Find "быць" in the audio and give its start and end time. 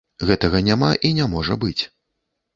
1.67-1.79